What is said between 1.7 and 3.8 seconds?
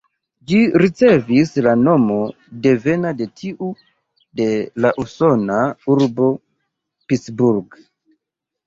nomo devena de tiu